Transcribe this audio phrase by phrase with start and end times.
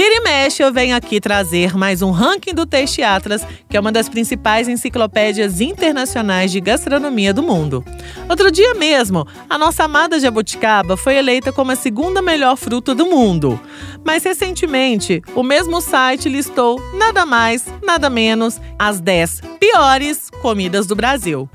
[0.00, 3.80] Vira e mexe, eu venho aqui trazer mais um ranking do Taste Atlas, que é
[3.80, 7.84] uma das principais enciclopédias internacionais de gastronomia do mundo.
[8.28, 13.06] Outro dia mesmo, a nossa amada jabuticaba foi eleita como a segunda melhor fruta do
[13.06, 13.60] mundo.
[14.04, 20.94] Mas recentemente, o mesmo site listou nada mais, nada menos as 10 piores comidas do
[20.94, 21.50] Brasil.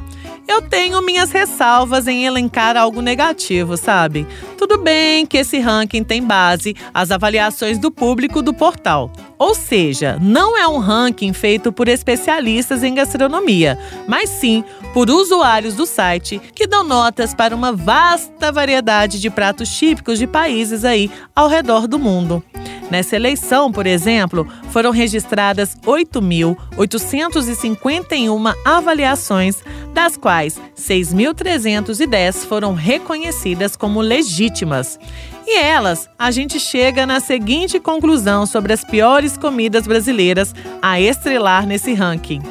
[0.47, 4.27] Eu tenho minhas ressalvas em elencar algo negativo, sabe?
[4.57, 9.11] Tudo bem que esse ranking tem base as avaliações do público do portal.
[9.39, 15.75] Ou seja, não é um ranking feito por especialistas em gastronomia, mas sim por usuários
[15.75, 21.09] do site que dão notas para uma vasta variedade de pratos típicos de países aí
[21.35, 22.43] ao redor do mundo.
[22.93, 34.99] Nessa eleição, por exemplo, foram registradas 8.851 avaliações, das quais 6.310 foram reconhecidas como legítimas.
[35.45, 41.67] E elas, a gente chega na seguinte conclusão sobre as piores comidas brasileiras a estrelar
[41.67, 42.41] nesse ranking.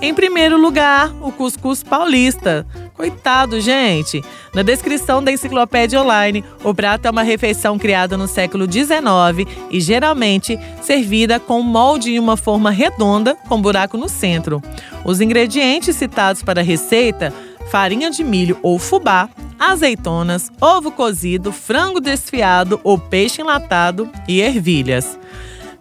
[0.00, 2.66] Em primeiro lugar, o cuscuz paulista.
[2.96, 4.24] Coitado, gente!
[4.54, 9.82] Na descrição da enciclopédia online, o prato é uma refeição criada no século XIX e
[9.82, 14.62] geralmente servida com molde em uma forma redonda com buraco no centro.
[15.04, 17.34] Os ingredientes citados para a receita:
[17.70, 25.18] farinha de milho ou fubá, azeitonas, ovo cozido, frango desfiado ou peixe enlatado e ervilhas.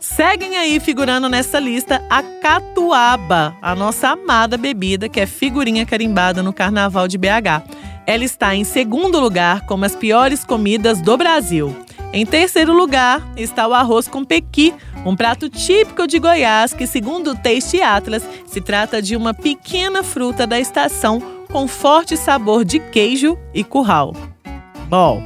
[0.06, 6.44] Seguem aí figurando nessa lista a catuaba, a nossa amada bebida que é figurinha carimbada
[6.44, 7.66] no Carnaval de BH.
[8.06, 11.76] Ela está em segundo lugar como as piores comidas do Brasil.
[12.14, 17.32] Em terceiro lugar está o arroz com pequi, um prato típico de Goiás que, segundo
[17.32, 21.20] o Taste Atlas, se trata de uma pequena fruta da estação
[21.52, 24.16] com forte sabor de queijo e curral.
[24.88, 25.22] Bom,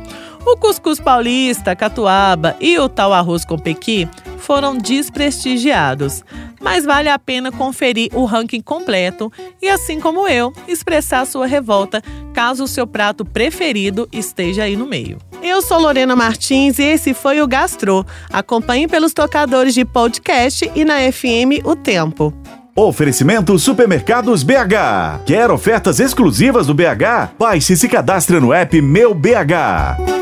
[0.45, 4.07] o cuscuz paulista, catuaba e o tal arroz com pequi
[4.49, 6.23] foram desprestigiados.
[6.59, 12.01] Mas vale a pena conferir o ranking completo e, assim como eu, expressar sua revolta
[12.33, 15.19] caso o seu prato preferido esteja aí no meio.
[15.43, 18.03] Eu sou Lorena Martins e esse foi o Gastro.
[18.33, 22.33] Acompanhe pelos tocadores de podcast e na FM O Tempo.
[22.75, 25.25] Oferecimento Supermercados BH.
[25.27, 27.35] Quer ofertas exclusivas do BH?
[27.37, 30.18] Baixe e se cadastre no app Meu BH.